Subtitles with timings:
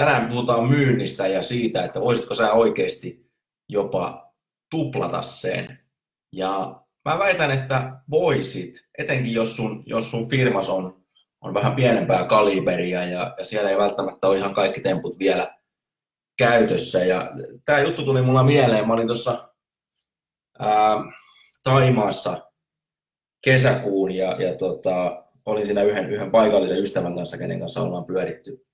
[0.00, 3.30] Tänään puhutaan myynnistä ja siitä, että voisitko sä oikeasti
[3.68, 4.32] jopa
[4.70, 5.78] tuplata sen.
[6.32, 11.02] Ja mä väitän, että voisit, etenkin jos sun, jos sun firmas on,
[11.40, 15.58] on vähän pienempää kaliberia ja, ja siellä ei välttämättä ole ihan kaikki temput vielä
[16.38, 17.04] käytössä.
[17.04, 17.30] Ja
[17.64, 19.48] tämä juttu tuli mulla mieleen, mä olin tuossa
[21.64, 22.50] Taimaassa
[23.44, 28.69] kesäkuun ja, ja tota, olin siinä yhden, yhden paikallisen ystävän kanssa, kenen kanssa ollaan pyöritty,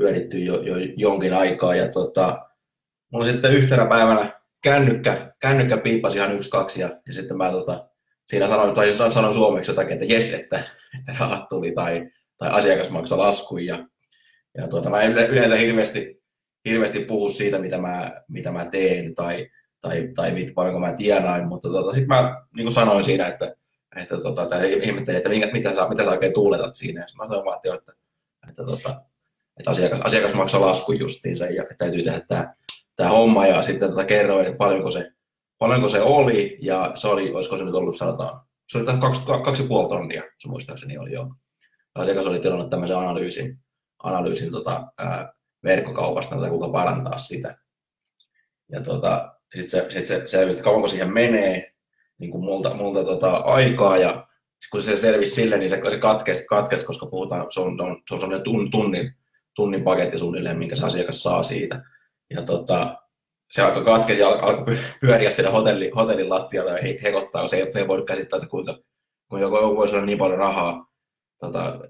[0.00, 1.74] pyöritty jo, jo jonkin aikaa.
[1.74, 2.46] Ja tota,
[3.12, 7.88] mulla sitten yhtenä päivänä kännykkä, kännykkä piippasi ihan yksi, kaksi ja, ja sitten mä tota,
[8.26, 10.62] siinä sanoin, tai sanoin suomeksi jotakin, että jes, että,
[10.98, 13.86] että rahat tuli tai, tai asiakas maksoi ja,
[14.58, 16.22] ja tuota, mä en yleensä hirveästi,
[16.64, 21.48] hirveästi puhu siitä, mitä mä, mitä mä teen tai, tai, tai mit, paljonko mä tienain,
[21.48, 23.56] mutta tota, sitten mä niin kuin sanoin siinä, että,
[23.96, 24.48] että tota,
[24.82, 27.00] ihmettelin, että minkä, mitä, sä, mitä sä oikein tuuletat siinä.
[27.00, 27.92] Ja mä sanoin vaan, että,
[28.48, 29.09] että, tota,
[29.60, 32.54] että asiakas, asiakas maksaa laskun justiinsa ja täytyy tehdä tämä,
[32.96, 35.12] tämä homma ja sitten tota, kerroin, että paljonko se,
[35.58, 39.62] paljonko se oli ja se oli, olisiko se nyt ollut sanotaan, se oli kaksi, kaksi
[39.62, 41.28] puoli tonnia, se muistaakseni oli jo.
[41.94, 43.58] Asiakas oli tilannut tämmöisen analyysin,
[44.02, 45.32] analyysin tota, ää,
[45.64, 47.58] verkkokaupasta, että kuinka parantaa sitä.
[48.72, 51.72] Ja tota, sitten se, sit se selvisi, että kauanko siihen menee
[52.18, 54.26] niin kuin multa, multa tota, aikaa ja
[54.70, 58.14] kun se selvisi sille, niin se, se katkesi, katkesi, koska puhutaan, se on, on, se
[58.14, 59.14] on tunnin,
[59.54, 61.82] tunnin paketti suunnilleen, minkä se asiakas saa siitä.
[62.30, 62.96] Ja tota,
[63.50, 67.88] se alkoi katkesi ja alkoi pyöriä siellä hotelli, hotellin lattialla ja hekottaa, se ei, ei
[67.88, 68.78] voinut käsittää, että kuinka,
[69.28, 70.86] kun joku voisi olla niin paljon rahaa
[71.38, 71.80] tota,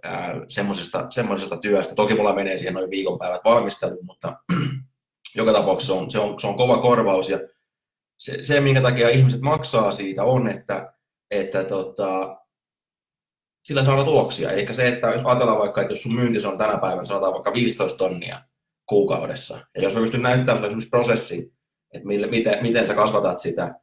[0.48, 1.94] semmoisesta, semmoisesta työstä.
[1.94, 4.36] Toki mulla menee siihen noin viikonpäivät valmisteluun, mutta
[5.36, 7.38] joka tapauksessa on, se, on, se on kova korvaus ja
[8.18, 10.92] se, se, minkä takia ihmiset maksaa siitä on, että,
[11.30, 12.39] että tota,
[13.70, 14.50] sillä saadaan tuloksia.
[14.50, 17.52] Eli se, että jos ajatellaan vaikka, että jos sun myynti on tänä päivänä, sanotaan vaikka
[17.52, 18.40] 15 tonnia
[18.86, 21.52] kuukaudessa, ja jos mä pystyn näyttämään esimerkiksi prosessin,
[21.94, 23.74] että mille, miten, miten sä kasvatat sitä,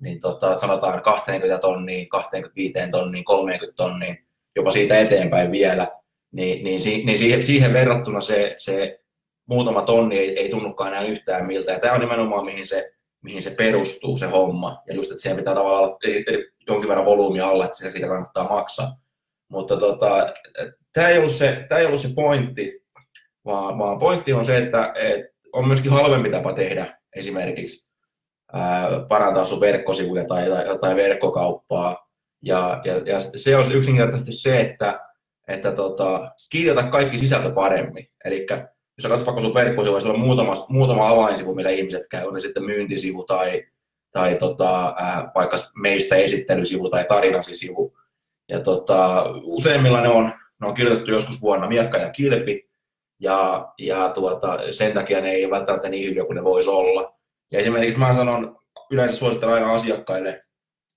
[0.00, 4.18] niin tota, sanotaan 20 tonniin, 25 tonniin, 30 tonniin,
[4.56, 5.88] jopa siitä eteenpäin vielä,
[6.32, 9.00] niin, niin, niin siihen, siihen verrattuna se, se
[9.48, 11.72] muutama tonni ei, ei tunnukaan enää yhtään miltä.
[11.72, 12.92] Ja tämä on nimenomaan mihin se,
[13.22, 14.82] mihin se perustuu se homma.
[14.86, 15.98] Ja just, että siihen pitää tavallaan olla
[16.66, 19.01] jonkin verran volyymia alla, että siitä kannattaa maksaa.
[19.52, 20.32] Mutta tota,
[20.92, 22.82] tämä ei, ollut se, tämä ei ollut se pointti,
[23.44, 27.92] vaan, vaan pointti on se, että, että on myöskin halvempi tapa tehdä esimerkiksi
[28.52, 32.08] ää, parantaa sun verkkosivuja tai, tai, tai verkkokauppaa.
[32.42, 35.00] Ja, ja, ja se on yksinkertaisesti se, että,
[35.48, 38.06] että tota, kirjata kaikki sisältö paremmin.
[38.24, 42.34] Eli jos katsot vaikka sun verkkosivu, siellä on muutama, muutama avainsivu, millä ihmiset käy, on
[42.34, 43.64] ne sitten myyntisivu tai,
[44.12, 47.94] tai tota, ää, vaikka meistä esittelysivu tai tarinasisivu.
[48.52, 52.70] Ja tota, useimmilla ne on, ne on kirjoitettu joskus vuonna miekka ja kilpi,
[53.20, 57.14] ja, ja tuota, sen takia ne ei ole välttämättä niin hyviä kuin ne voisi olla.
[57.52, 58.58] Ja esimerkiksi mä sanon,
[58.90, 60.40] yleensä suosittelen aina asiakkaille,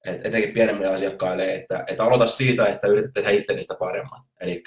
[0.06, 4.22] et etenkin pienemmille asiakkaille, että, että aloita siitä, että yrität tehdä itse niistä paremmat.
[4.42, 4.64] Eli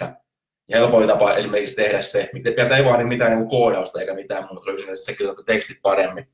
[0.73, 5.13] helpoin tapa esimerkiksi tehdä se, mitä ei vaadi mitään niin koodausta eikä mitään muuta, yksinkertaisesti
[5.13, 6.29] se kirjoittaa tekstit paremmin.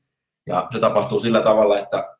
[0.47, 2.15] Ja se tapahtuu sillä tavalla, että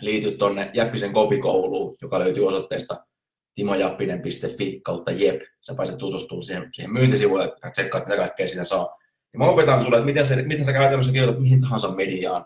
[0.00, 3.06] liityt tuonne Jäppisen kopikouluun, joka löytyy osoitteesta
[3.54, 5.40] timojappinen.fi kautta jep.
[5.60, 8.96] Sä pääset tutustumaan siihen, siihen myyntisivuille ja tsekkaat, mitä kaikkea siinä saa.
[9.32, 12.44] Ja mä opetan sulle, että miten, se, miten sä käytännössä kirjoitat mihin tahansa mediaan.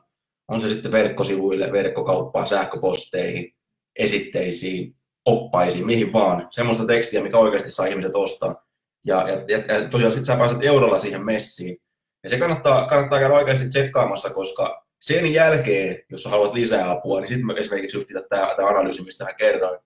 [0.49, 3.55] On se sitten verkkosivuille, verkkokauppaan, sähköposteihin,
[3.99, 6.47] esitteisiin, oppaisiin, mihin vaan.
[6.51, 8.65] Semmoista tekstiä, mikä oikeasti saa ihmiset ostaa.
[9.07, 11.77] Ja, ja, ja, tosiaan sitten sä pääset eurolla siihen messiin.
[12.25, 17.21] Ja se kannattaa, kannattaa käydä oikeasti tsekkaamassa, koska sen jälkeen, jos sä haluat lisää apua,
[17.21, 19.81] niin sitten esimerkiksi just tämä analyysi, mistä mä kerroin,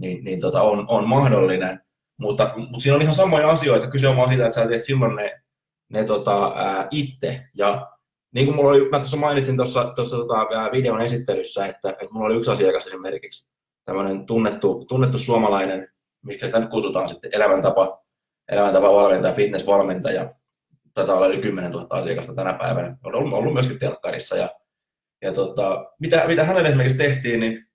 [0.00, 1.80] niin, niin tota, on, on mahdollinen.
[2.18, 3.90] Mutta, mutta siinä on ihan samoja asioita.
[3.90, 5.40] Kyse on vaan siitä, että sä teet silloin ne,
[5.88, 7.42] ne tota, ää, itse.
[7.54, 7.90] Ja
[8.34, 12.26] niin kuin mulla oli, mä tuossa mainitsin tuossa, tuossa tota, videon esittelyssä, että, että mulla
[12.26, 13.50] oli yksi asiakas esimerkiksi,
[13.84, 15.88] tämmöinen tunnettu, tunnettu suomalainen,
[16.24, 18.04] mikä tänne kutsutaan sitten elämäntapa,
[18.48, 20.34] elämäntapa-valmentaja, fitness-valmentaja.
[20.94, 22.96] Tätä olla yli 10 000 asiakasta tänä päivänä.
[23.04, 24.36] On ollut, ollut myöskin telkkarissa.
[24.36, 24.50] Ja,
[25.22, 27.69] ja tota, mitä, mitä hänelle esimerkiksi tehtiin, niin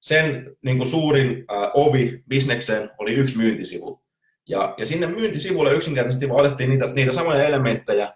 [0.00, 4.02] sen niin kuin suurin äh, ovi bisnekseen oli yksi myyntisivu.
[4.48, 8.12] Ja, ja sinne myyntisivulle yksinkertaisesti vaan niitä, niitä samoja elementtejä,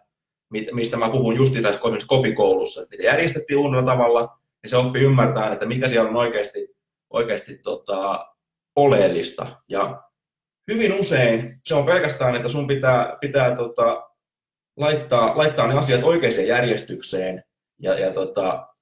[0.72, 5.52] mistä mä puhun just tässä kopikoulussa, että miten järjestettiin uudella tavalla, ja se oppi ymmärtää,
[5.52, 6.76] että mikä siellä on oikeasti,
[7.10, 8.26] oikeasti tota,
[8.76, 9.62] oleellista.
[9.68, 10.02] Ja
[10.72, 14.10] hyvin usein se on pelkästään, että sun pitää, pitää tota,
[14.76, 17.44] laittaa, laittaa ne asiat oikeaan järjestykseen
[17.80, 18.73] ja, ja, tota,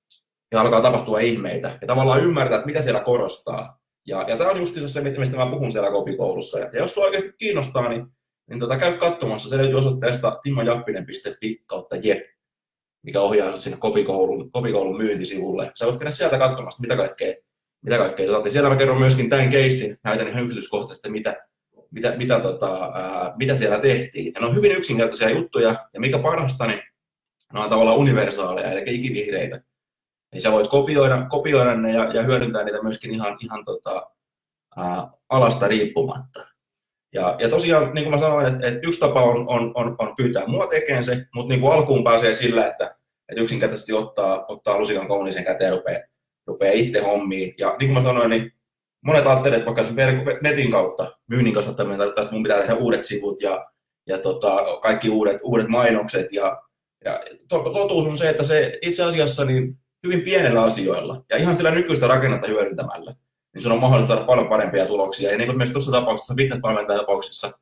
[0.53, 1.79] ja alkaa tapahtua ihmeitä.
[1.81, 3.79] Ja tavallaan ymmärtää, että mitä siellä korostaa.
[4.07, 6.59] Ja, ja tämä on just se, mistä mä puhun siellä kopikoulussa.
[6.59, 8.07] Ja, ja jos sua oikeasti kiinnostaa, niin,
[8.51, 9.49] niin tota, käy katsomassa.
[9.49, 12.23] Se löytyy osoitteesta timojappinen.fi kautta jep,
[13.03, 15.73] mikä ohjaa sinut sinne kopikoulun, kopikoulun myyntisivulle.
[15.79, 17.35] Sä voit käydä sieltä katsomassa, mitä kaikkea,
[17.85, 21.37] mitä kaikkea sä Siellä mä kerron myöskin tämän keissin, näytän ihan yksityiskohtaisesti, mitä,
[21.91, 24.33] mitä, mitä, tota, ää, mitä siellä tehtiin.
[24.35, 26.83] Ja ne on hyvin yksinkertaisia juttuja, ja mikä parasta, niin
[27.53, 29.63] ne on tavallaan universaaleja, eli ikivihreitä.
[30.32, 34.11] Niin sä voit kopioida, kopioida ne ja, ja hyödyntää niitä myöskin ihan, ihan tota,
[34.76, 36.46] ää, alasta riippumatta.
[37.14, 40.17] Ja, ja tosiaan, niin kuin mä sanoin, että, että yksi tapa on, on, on, on
[40.17, 42.96] pyytää mua tekemään se, mutta niin kuin alkuun pääsee sillä, että,
[43.29, 46.00] että yksinkertaisesti ottaa, ottaa lusikan kounisen käteen ja rupeaa,
[46.46, 47.55] rupeaa itse hommiin.
[47.58, 48.52] Ja niin kuin mä sanoin, niin
[49.00, 53.40] monet ajattelevat, että vaikka netin kautta myynnin kasvattaminen tarkoittaa, että mun pitää tehdä uudet sivut
[53.40, 53.67] ja,
[54.06, 56.32] ja tota, kaikki uudet, uudet mainokset.
[56.32, 56.62] Ja,
[57.05, 61.71] ja totuus on se, että se itse asiassa niin hyvin pienellä asioilla ja ihan sillä
[61.71, 63.15] nykyistä rakennetta hyödyntämällä,
[63.55, 65.31] niin sun on mahdollista saada paljon parempia tuloksia.
[65.31, 67.53] Ja niin kuin myös tuossa tapauksessa, fitness tapauksessa,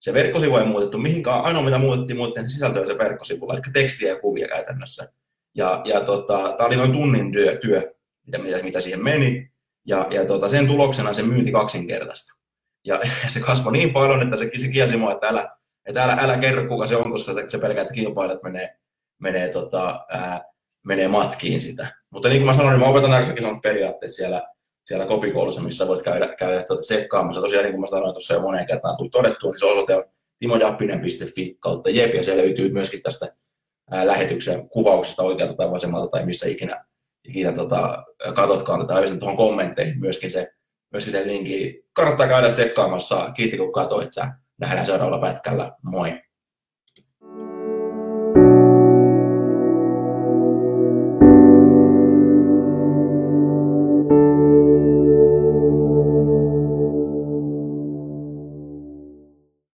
[0.00, 1.44] se verkkosivu ei muutettu mihinkään.
[1.44, 5.12] Ainoa mitä muutettiin, muutettiin sisältöä se verkkosivulla, eli tekstiä ja kuvia käytännössä.
[5.54, 7.94] Ja, ja tota, tämä oli noin tunnin työ, työ
[8.26, 9.50] mitä, mitä, mitä siihen meni.
[9.86, 12.34] Ja, ja tota, sen tuloksena se myynti kaksinkertaista.
[12.84, 16.12] Ja, ja se kasvoi niin paljon, että se, se kielsi mua, että älä, että älä,
[16.20, 18.76] älä kerro kuka se on, koska se, se pelkää, että kilpailijat menee,
[19.18, 20.44] menee, tota, ää,
[20.86, 21.94] menee matkiin sitä.
[22.10, 24.42] Mutta niin kuin mä sanoin, niin mä opetan kaikki samat periaatteet siellä,
[24.84, 27.40] siellä kopikoulussa, missä voit käydä, käydä tuota sekkaamassa.
[27.40, 30.04] Tosiaan niin kuin mä sanoin tuossa jo moneen kertaan tullut todettua, niin se osoite on
[30.38, 33.36] timojappinen.fi kautta jep, ja siellä löytyy myöskin tästä
[33.90, 36.84] ää, lähetyksen kuvauksesta oikealta tai vasemmalta tai missä ikinä,
[37.28, 38.04] ikinä tota,
[38.34, 40.52] katsotkaan tätä, ja tuohon kommentteihin myöskin se,
[40.92, 41.84] myöskin se linkki.
[41.92, 43.30] Kannattaa käydä tsekkaamassa.
[43.34, 45.72] Kiitti kun katsoit ja nähdään seuraavalla pätkällä.
[45.82, 46.25] Moi!